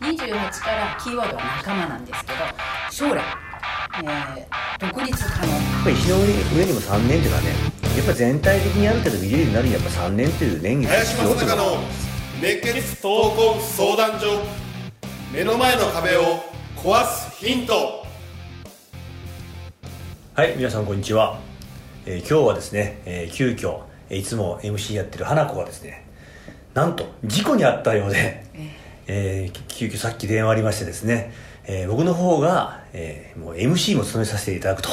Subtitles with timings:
[0.00, 0.28] 28
[0.62, 2.38] からキーワードは仲間なんですけど
[2.90, 3.24] 将来、
[4.04, 7.48] えー、独立可能やっぱり石の上にも3年っていうのはね
[7.96, 11.64] やっぱ全体的にある程度見れるようになるにはやっぱ3年っていう年月林正孝の
[12.40, 14.42] 熱血闘魂相談所
[15.32, 16.22] 目の前の壁を
[16.76, 18.04] 壊すヒント
[20.34, 21.40] はい皆さんこんにちは、
[22.06, 23.80] えー今日はですね、えー急遽
[24.10, 26.07] えいつも MC やってる花子がですね
[26.78, 28.44] なんと事故に遭ったようで、
[29.08, 31.32] えー急遽さっき電話ありましてですね、
[31.64, 34.88] えー僕の方が、えーもう MC も務めさせていただくと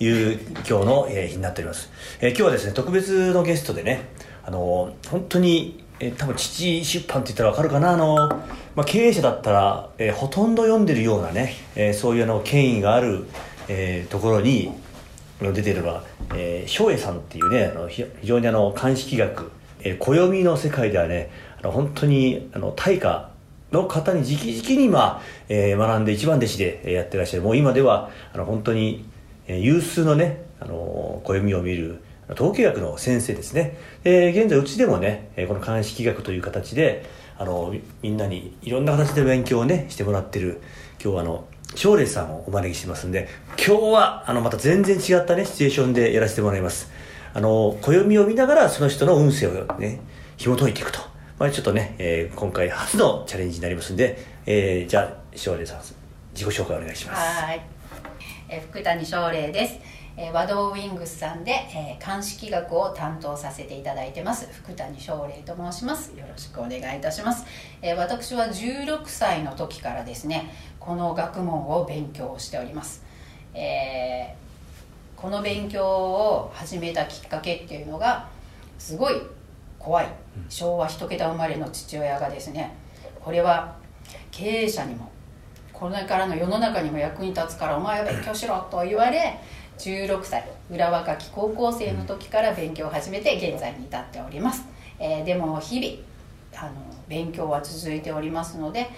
[0.00, 1.90] いう今日の、えー日になっております、
[2.22, 4.06] えー今日はですね特別のゲストでね
[4.42, 8.36] あのー本当に、えー多分父出版って言ったら分かるかなあのー
[8.74, 13.26] まあ、経営者だったら、えーほとんど読んでるようなね、えーそういうあの権威がある、
[13.68, 14.72] えーところに
[15.42, 23.30] 出てるのは、えー、翔英さんっていうねあのひ非常にあの鑑識学、えー暦の世界ではねあの本当にあの大家
[23.72, 27.42] の方に直々に、まあえー学んで一番弟子でやってらっしゃる。
[27.42, 29.04] もう今ではあの本当に、
[29.46, 37.06] え有数のねあの暦を見る統計学の先生ですね、え現在うちでもねこの鑑識学という形で
[37.38, 40.60] あのみんなにいろんな形で勉強をねしてもらってる
[41.02, 41.44] 今日はあの
[41.74, 46.90] 翔麗さんをお招きしてますんで今日はあのまた全然違ったねシチュエーションでやらせてもらいます。
[47.34, 50.00] あの暦を見ながらその人の運勢をね
[50.36, 51.00] 紐解いていくと、
[51.38, 55.78] まあ、ちょっとね、えー今回初のチャレンジになりますんで、えーじゃあ翔麗さん
[56.32, 57.42] 自己紹介お願いします。
[57.42, 57.60] はい、
[58.48, 59.78] えー福谷翔麗です、
[60.16, 64.48] えー、和道ウィングスさんで、えー鑑識学を担当させていただいてます。
[64.52, 66.12] 福谷翔麗と申します。
[66.16, 67.44] よろしくお願いいたします、
[67.82, 73.04] えー私は16歳の時からですねこの学問を勉強しております、
[73.54, 74.47] えー
[75.20, 78.28] この勉強を始めたきっかけっていうのが
[78.78, 79.14] すごい
[79.76, 80.08] 怖い。
[80.48, 82.72] 昭和一桁生まれの父親がですね
[83.18, 83.74] これは
[84.30, 85.10] 経営者にも
[85.72, 89.40] これからの世の中にも役に立つからお前は勉強しろと言われ
[89.76, 94.64] 16歳裏若き高校生の時から勉強を始めて現在に至っております、
[95.00, 96.08] えーでも日々
[96.54, 96.72] あの
[97.08, 98.88] 勉強は続いておりますので、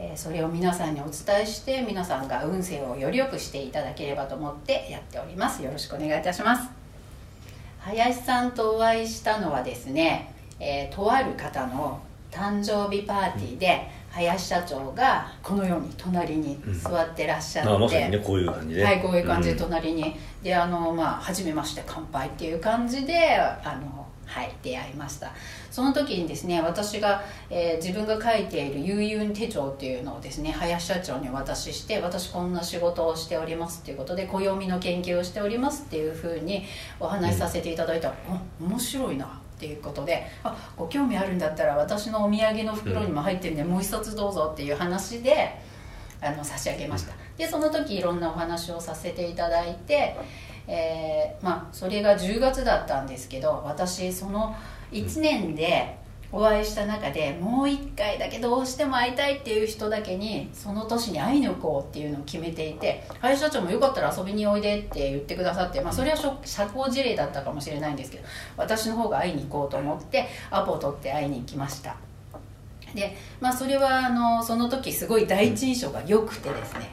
[0.00, 5.62] えーそれを皆さんにお伝えして皆さんが運勢をより良くしていただければと思ってやっております。
[5.62, 6.68] よろしくお願いいたします。
[7.80, 12.00] 林さんとお会いしたのはですね、えーとある方の
[12.30, 18.84] 誕生日パーティーで、林社長がこのように隣に座ってらっしゃって、あまさにねこういう感じで。
[18.84, 19.58] はいこういう感じでん。
[19.58, 25.32] 隣に、であのまあ初めまして乾杯っていう感じであのはい出会いました。
[25.70, 36.64] その時にですね私が、えー自分が書いている悠々手帳っていうのをですね林社長にお渡しして私こんな仕事をしておりますっていうことで暦の研究をしておりますっていうふうに
[37.00, 38.08] お話しさせていただいた。
[38.08, 38.14] ら、
[38.60, 39.28] お面白いなっ
[39.58, 45.58] ていうことであご興味あるんだったら私のお土産の袋にも入ってるんで、もう一冊どうぞっていう話で
[46.20, 47.14] あの差し上げました。
[47.36, 50.16] でその時いろんなお話をさせていただいて、
[50.68, 54.54] えーまあそれが10月だったんですけど私その
[54.92, 55.96] 1年で
[56.30, 68.24] お会いした中でもう1回だけどうしても会いたいっていう人だけにその年に会いに行こうっていうのを決めていて林社長もよかったら遊びにおいでって言ってくださって、まあ、それは社交辞令だったかもしれないんですけど
[68.58, 71.96] 私の方が会いに行こうと思ってアポを取って会いに行きました。
[72.94, 76.90] でまあそれはあのその時すごい第一印象が良くてですね、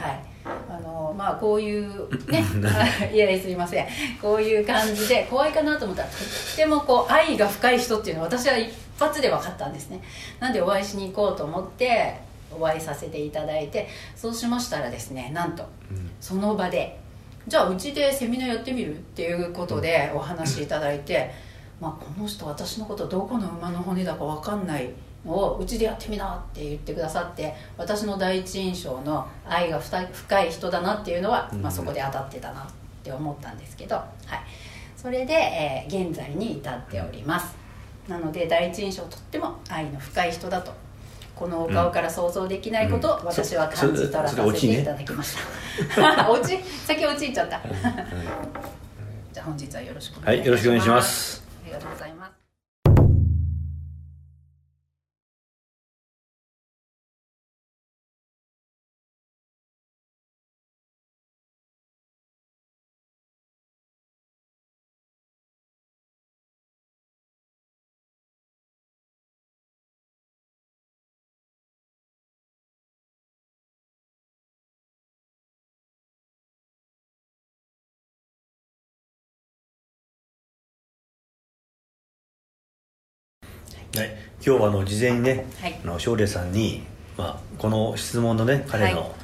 [0.00, 2.44] はいあのまあこういうね
[3.12, 3.86] いやいやすいません。
[4.20, 10.02] こういう感じで怖いかなと思ったらとってもこう愛が深い人っていうのは私は一発で分かったんですね。
[10.38, 12.20] なんでお会いしに行こうと思って
[12.58, 15.64] お会いさせていただいてそうしましたらですねなんと
[16.20, 16.98] その場で
[17.46, 21.30] じゃあうちでセミナーやってみるっていうことでお話しいただいて、
[21.80, 24.90] まあ、この人私のことどこの馬の骨だか分かんないの
[25.26, 32.66] をうちでやってみなって言ってくださって私の第一印象の愛が深い人だなっていうのは、まあ、そこで当たってたなっ
[33.02, 34.06] て思ったんですけど、はい、
[34.96, 37.56] それで、えー現在に至っております。
[38.08, 40.72] なので第一印象とっても愛の深い人だと
[41.36, 43.26] このお顔から想像できないことをうん。
[43.26, 45.36] 私は感じ取らさせていただきまし
[45.96, 47.60] た、おうち 先落ちちゃった。
[49.32, 51.44] じゃあ本日はよろしくお願いいたはいよろしくお願いします。
[51.64, 52.39] ありがとうございます
[83.96, 85.80] はい、今日はあの事前にね、はい。
[85.82, 86.84] あの翔麗さんに、
[87.16, 88.94] まあ、この質問のね彼はい。
[88.94, 89.14] の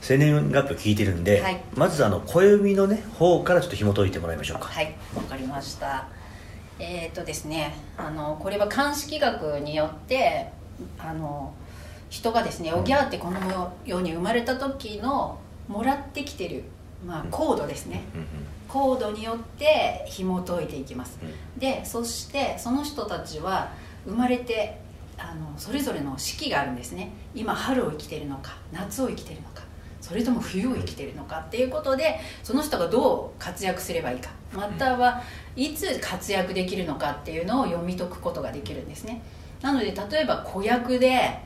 [0.00, 1.60] 生年月日を聞いてるんで、はい。
[1.74, 4.66] まずあの小指のね方からちょっと紐解いてもらいましょうか。
[4.66, 6.06] はいわかりました。
[6.78, 10.48] えっ、とですねあのこれは鑑識学によって
[10.98, 11.52] あの
[12.08, 16.62] 人がですねおぎゃーってこの世に生まれた時のもらってきてる、
[17.04, 18.26] まあ、コードですね、うんうん。
[18.68, 21.60] コードによって紐解いていきます、うん。
[21.60, 23.72] でそしてその人たちは
[24.04, 24.80] 生まれて
[25.18, 27.10] あのそれぞれの四季があるんですね。
[27.34, 29.62] 今春を生きてるのか夏を生きてるのか
[30.00, 35.22] それとも冬を生きてるのかっていうことでその人がどう活躍すればいいかまたは
[35.54, 39.22] いつ活躍できるのかっていうのを読み解くことができるんですね。
[39.60, 41.38] なので例えば子役で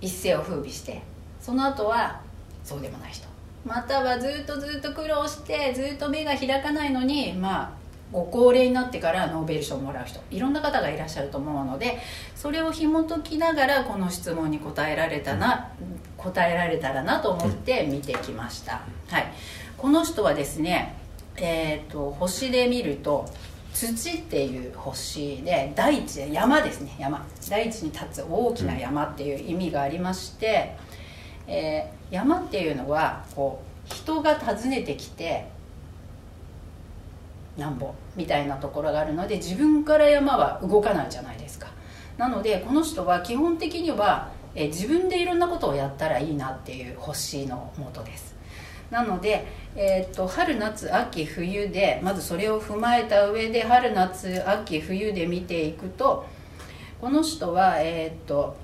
[0.00, 1.02] 一世を風靡して
[1.40, 2.20] その後は
[2.62, 3.26] そうでもない人。
[3.64, 7.79] またはずっとずっと苦労してずっと目が開かないのにまあ
[8.12, 11.98] ご高齢になってからノーベル賞をもらう人いろんな方がいらっしゃると思うので
[12.34, 15.70] それを紐解きながらこの質問に答えられたな
[16.16, 19.32] 答えられたらなと思って見てきました、はい、
[19.76, 20.96] この人はですね
[21.42, 23.26] えー、と星で見ると
[23.72, 27.24] 土っていう星で大地で山ですね山。
[27.48, 30.76] 大地に立つ大きな山っていう意味がありまして、
[31.46, 35.46] えー山っていうのはこう人が訪ねてきて
[37.56, 41.68] なんぼみたいなところがあるので自分から山は動かないじゃないですか。
[42.16, 48.34] なのでこの人は基本的には、え自分でいろんなことをやったらいいなっていう星のもとです。
[48.90, 56.26] なので、えー、と春夏秋冬でまずそれを踏まえた上で春夏秋冬で見ていくと
[57.00, 58.56] この人はえっ、と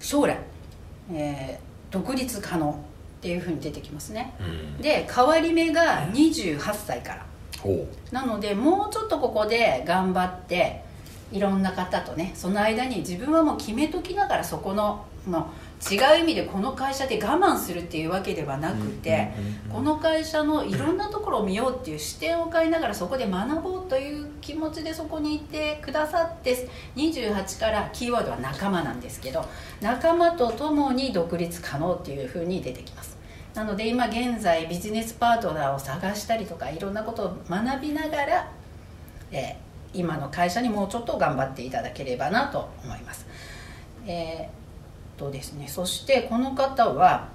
[0.00, 0.38] 将来、
[1.12, 2.89] えー独立可能。
[3.20, 4.34] っていうふうに出てきますね。
[4.40, 4.82] うん。
[4.82, 7.26] で変わり目が28歳から。
[7.60, 10.82] ほなのでもうちょっとここで頑張って
[11.30, 15.52] いろんな方とねその間に自分はもう決めときながらそこのの
[15.90, 19.32] 違う意味でこの会社で我慢するっていうわけではなくて
[19.70, 29.44] この会社のいろんなところを見ようっていう視点を変えながらそこで学ぼうという気持ちでそこにいてくださって28からキーワードは仲間なんですけど
[29.80, 33.09] 仲間と共に独立可能っていうふうに出てきます
[33.60, 38.50] なので今現在ビジネスパートナーを探したりとかいろんなことを学びながら、
[39.30, 43.26] えー今の会社にもうちょっと頑張っていただければなと思います。
[44.06, 47.28] えーとですねそしてこの方は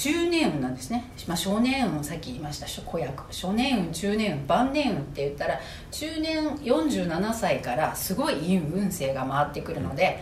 [0.00, 2.82] 中年運なんですね、まあ、少年運さっき言いました。
[2.82, 5.58] 子役初年運中年運晩年運って言ったら
[5.90, 10.20] 中年47歳からすごいいい運勢が回ってくるので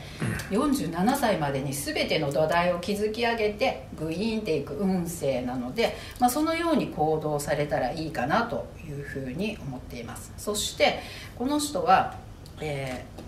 [0.50, 10.32] 47歳までに全ての土台を築き上げてグイーンっていく運勢なので、まあ、そのように行動されたらいいかなというふうに思っています。
[10.38, 11.00] そして
[11.38, 12.14] この人は、
[12.62, 13.26] えー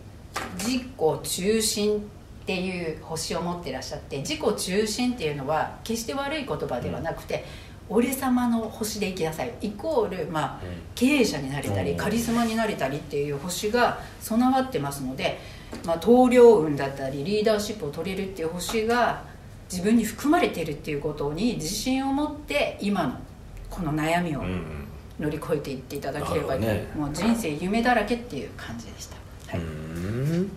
[0.57, 0.85] 自己
[1.23, 2.11] 中心
[2.49, 7.45] っていう星を持っていらっしゃって自己中心っていうのは決して悪い言葉ではなくて、
[7.91, 9.53] 俺様の星で生きなさい。
[9.61, 10.61] イコール、まあ、
[10.95, 11.97] 経営者になれたりうん。
[11.99, 15.39] カリスマになれたりっていう星が備わってますので、
[15.85, 19.25] まあ、運だったりリーダーシップを取れるっていう星が
[19.71, 23.21] 自分に含まれているっていうことに自信を持って今の
[23.69, 24.87] この悩みをうん
[25.21, 26.87] 乗り越えていっていただければ、ね。
[26.97, 29.17] もう人生夢だらけっていう感じでした、
[29.51, 29.61] はい。
[29.61, 30.51] うん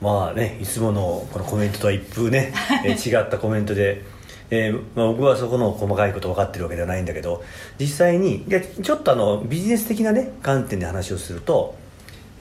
[0.00, 2.52] まあねいつものこのコメントとは一風ね、
[2.84, 4.02] えー違ったコメントで、
[4.50, 7.42] えーまあ、僕はそこの細かいこと分かってるわけではないんだけど
[7.78, 11.76] 実際にいやちょっとあのビジネス的なね観点で話をすると,、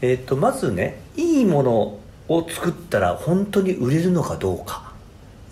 [0.01, 4.93] えー、とまずねいいものを作ったら本当に売れるのかどうか。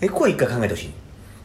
[0.00, 0.92] えここは一回考えてほしい。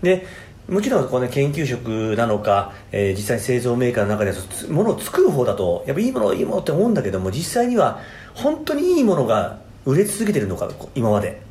[0.03, 0.25] で
[0.67, 7.99] もちろんこの、ね、研究職なのか、えー実際に製造メーカーの中ではつものを作る方だとやっぱいいものいいものって思うんだけども実際には
[8.35, 11.41] 本当にいいものが売れ続けてるのか今まで。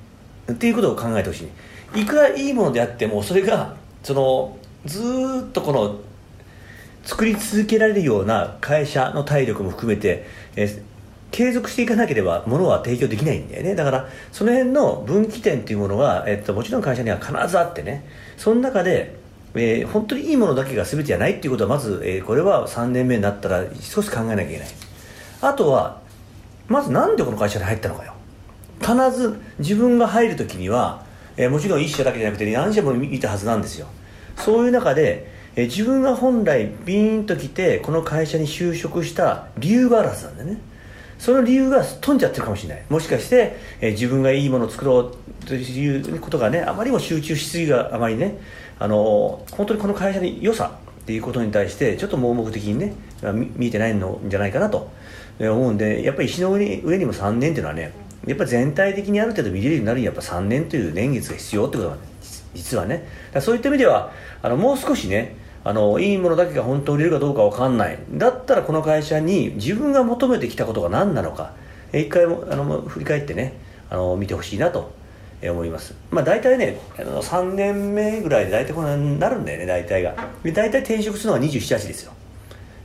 [0.51, 1.45] っていうことを考えてほし
[1.95, 2.03] い。
[2.03, 6.01] いくらいいものであってもそれがそのずっとこの
[7.05, 10.27] 作り続けられるような会社の体力も含めて、
[10.57, 10.83] えー
[11.31, 13.75] 継続していかなければ物は提供できないんだよね。
[13.75, 18.03] だからその辺の分岐点っていうものが、えっと、もちろん会社には必ずあってね。
[18.39, 19.15] その中で、
[19.55, 24.69] えー本当にいいものだけが全てじゃないっていうことはまず、えーこれは3年目になったら少し考えなきゃいけない。
[25.43, 26.01] あとは
[26.67, 28.15] まずなんでこの会社に入ったのかよ。
[28.81, 31.05] 必ず自分が入るときには、
[31.37, 33.87] えーもちろん一社だけじゃなくて何社も見たはずなんですよ。
[34.37, 40.61] そういう中で、えー自分が本来ビーンと来てこの会社に就職した理由があるはずなんだよね。
[41.19, 42.85] その理由が飛んじゃってるかもしれない。
[42.89, 45.15] もしかして、えー自分がいいものを作ろう
[45.47, 48.39] ということがねあまりにも集中しすぎがあまりね
[48.79, 52.93] あの本当にこの会社の良さっていうことに対してちょっと盲目的にね
[53.57, 54.91] 見えてないのじゃないかなと
[55.41, 57.93] 思うんでやっぱり石の上に上にも3年っていうのはね
[58.29, 63.09] やっぱ全体的にある程度見れるようになるにはやっぱ3年という年月が必要ってことなんです実はね。
[63.41, 67.99] そういった意味ではあのもう少しねあのいいものだけが本当に売れるかどうかわかんない。
[68.13, 71.55] だったらこの会社に自分が求めてきたことが何なのか。
[71.93, 73.55] 一回もあの振り返ってね
[73.89, 74.93] あの見てほしいなと
[75.43, 75.95] 思います。
[76.11, 80.15] まあ大体ねあの3年目ぐらいで大体こうなになるんだよね大体が。
[80.45, 82.13] 大体転職するのが278ですよ。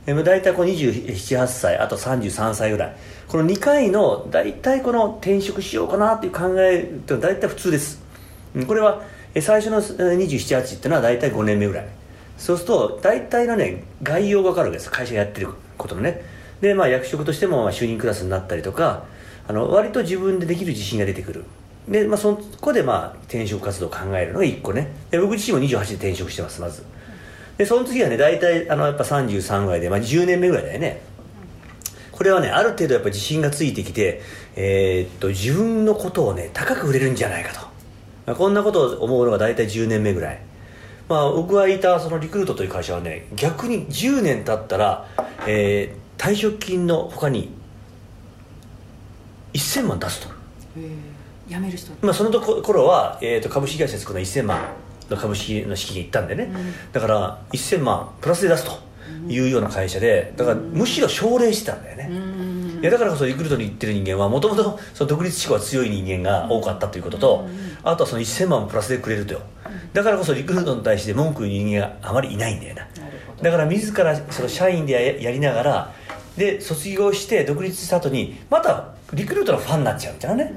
[0.06, 2.96] え大体こう278歳あと33歳ぐらい。
[3.26, 8.02] この2回の大体この転職しようかなっていう考えって大体普通です。
[8.66, 9.02] これは
[9.40, 11.86] 最初の278っていうのは大体5年目ぐらい。
[12.36, 14.90] そうすると大体のね概要が分かるわけです。
[14.90, 16.22] 会社やってることのね。
[16.60, 19.04] でまあ役職としても就任クラスになったりとか
[19.48, 21.44] あの割と自分でできる自信が出てくる。
[21.88, 24.90] で、まあ、そこでまあ転職活動を考えるのが1個ね。
[25.10, 26.82] で僕自身も28で転職してますまず。
[27.56, 31.02] でその次はね大体あのやっぱ33ぐらいで、まあ、10年目ぐらいだよね。
[32.10, 34.22] これはねある程度やっぱ自信がついてきて、
[34.56, 37.60] えーっと自分のことをね高く売れるんじゃないかと、
[38.26, 40.40] まあこんなことを思うのが大体10年目ぐらい。
[41.08, 45.06] まあ僕がいたそのリクルートという会社はね逆に10年経ったら、
[45.46, 47.50] えー退職金の他に
[49.52, 50.28] 1000万出すと。
[51.48, 51.92] 辞める人。
[52.00, 54.58] まあ、そのとこ頃は、えー、と株式会社作るのは1000万。
[54.58, 54.64] の
[55.08, 56.50] 株式の資金がいったんでね、
[56.92, 58.72] だから1000万プラスで出すと
[59.28, 62.10] いうような会社でだからむしろ奨励してたんだよね、
[62.80, 67.48] いやだからこそリクルートに行ってる人間はもともと独立志向が強い人間が多かったということと、
[67.82, 69.40] あとはその1000万もプラスでくれるとよ。
[69.92, 72.86] だからこそリクルートに対して文句言う人間があまりいないんだよな
[73.40, 75.92] だから自らその社員でややりながら
[76.36, 80.52] で卒業して独立した後にまたリクルートのファンになっちゃうみたいなね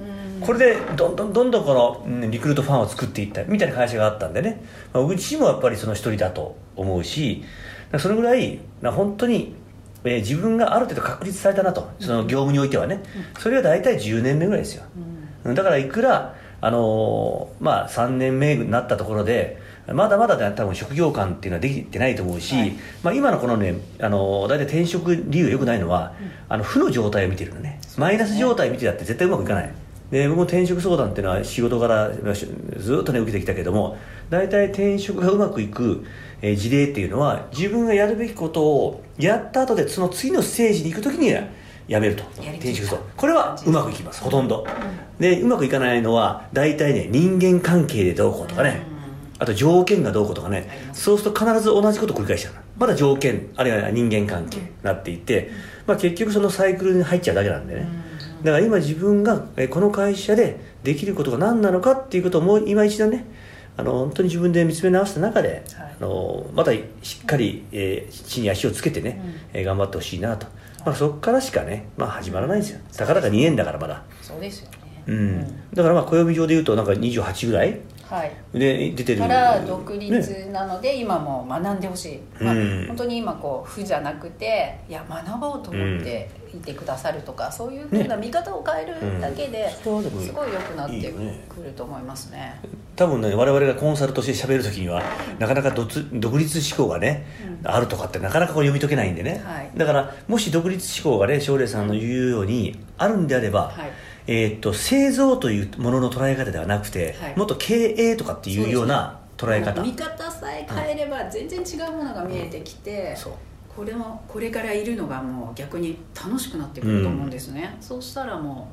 [0.48, 4.64] これでどんどんどんどんこのうんリクルートファンを作っていったみたいな会社があったんでね、
[4.94, 7.44] まあ、僕自身もやっぱりその一人だと思うし
[8.00, 9.54] それぐらいな本当に、
[10.06, 11.90] えー自分がある程度確立されたなと。
[12.00, 13.04] その業務においてはね。
[13.40, 14.84] それは大体10年目ぐらいですよ、
[15.44, 15.56] うん。
[15.56, 19.60] だからいくら、あのーまあ、3年目になったところで
[19.92, 22.74] まだまだね多分職業観っていうのはできてないと思うし、はい。
[23.04, 26.14] まあ、今のこのね、あのー大体転職理由が良くないのは、
[26.48, 27.82] あの負の状態を見てるのね。
[27.98, 29.74] マイナス状態見てたって絶対うまくいかない
[30.12, 33.98] で僕も転職相談っていうのは仕事からずっとね受けてきたけども
[34.30, 36.06] 大体転職がうまくいく、
[36.42, 41.44] えー事例っていうのは自分がやるべきことをやった後でその次のステージに行く時には
[41.88, 42.24] やめると。
[42.38, 44.22] 転職とこれはうまくいきます。
[44.22, 44.68] ほとんど、
[45.20, 48.82] でうまくいかないのは大体ね人間関係でどうこうとかね、
[49.40, 50.68] あと条件がどうこうとかね。
[50.70, 51.04] あります。
[51.04, 52.60] そうすると必ず同じことを繰り返しちゃうの。
[52.78, 55.50] まだ条件あるいは人間関係になっていって、
[55.88, 57.88] まあ、結局そのサイクルに入っちゃうだけなんでね、
[58.44, 63.26] だから今自分がえこの会社でできることが何なのかっていうことをもう今一度ね
[63.78, 65.96] あの本当に自分で見つめ直した中で、はい。
[66.00, 69.22] あのまたしっかり、えー地に足をつけてね、
[69.54, 70.48] えー頑張ってほしいなと、
[70.84, 72.80] まあ、そこからしかね、まあ、始まらないんですよ。
[72.96, 75.04] たかだか2年だからまだ、そうですよね。
[75.06, 75.48] うん。
[75.74, 77.80] だからまあ暦上でいうとなんか28ぐらい
[78.10, 78.32] はい。
[78.54, 79.22] で出てる。
[79.22, 91.14] から独ね立なので、今も学んでほしい、まあうん本当に今こう負じゃなくていや学ぼうと思っていてくださるとか、そういうふうな見方を変えるだけで、すごい良くなって
[91.50, 92.60] くると思いますね。
[92.96, 95.04] 多分ね我々がコンサルとして喋る時には
[95.38, 97.26] なかなか独独立志向がね、
[97.64, 99.72] あるとかってなかなかこう読み解けないんでね、はい。
[99.76, 103.92] だからもし独立志向がね奨励さんの言うようにあるんであれば、はい
[104.28, 107.38] えーっと製造というものの捉え方ではなくて、はい。
[107.38, 109.82] もっと経営とかっていうような捉え方。
[109.82, 113.34] 見方さえ変えれば全然違うものが見えてきて、そう。
[113.76, 118.70] これもこれからいるのがもう逆に楽しくなってくると思うんですね、そうしたらも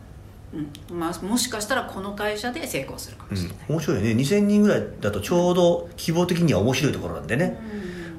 [0.53, 0.99] う、うん。
[0.99, 7.61] まあ、もしかしたらこの会社で成功するかもしれない、うん、面白いよね2000人ぐらいだとちょうど希望的には面白いところなんでね、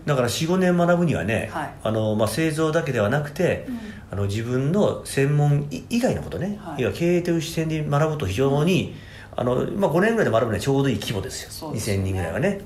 [0.05, 1.73] だから45年学ぶにはね、はい。
[1.83, 3.67] あのまあ、製造だけではなくて、
[4.11, 6.81] あの自分の専門以以外のことね、はい。
[6.81, 8.95] い、や経営という視点で学ぶと非常に、
[9.35, 11.71] あのまあ、5年ぐらいで学ぶにはちょうどいい規模ですよ。
[11.71, 12.03] ですよね。
[12.03, 12.61] 2000人ぐらいはね、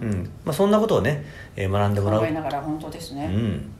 [0.00, 0.08] うん。
[0.08, 0.30] うん。
[0.44, 1.24] まあ、そんなことをね、
[1.56, 2.20] えー学んでもらう。
[2.20, 3.32] 考えながら本当ですね、うん。
[3.32, 3.70] うん。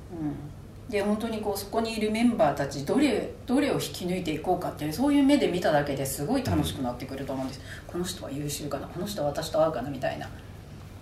[0.89, 10.29] で本当にこうそこにいるメンバーたちどれどれを引き抜いていこうかっていうそういう目で見ただけですごい楽しくなってくると思うんです、この人は優秀かなこの人は私と合うかなみたいな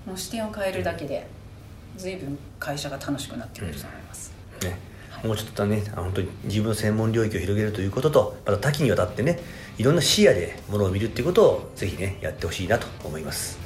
[0.06, 1.26] もう視点を変えるだけで
[1.96, 4.32] 随分会社が楽しくなってくると思います、
[4.62, 4.78] ね。
[5.24, 9.38] もうちょっとねあ本当に自分の専門領域を広げるということとまた多岐にわたってね
[9.78, 13.58] いろんな視野でものを見るっていうことをぜひねやってほしいなと思います。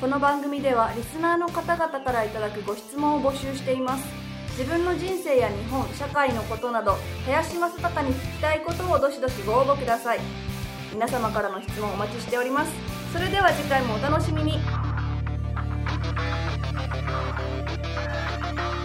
[0.00, 4.04] この番組ではリスナーの方々からいただくご質問を募集しています。
[4.58, 10.20] 自分の人生や日本社会のことなど林正孝に聞きたいことをどしどしご応募ください。
[10.92, 12.72] 皆様からの質問お待ちしております。
[13.12, 14.58] それでは次回もお楽しみに
[16.74, 18.81] Thank you.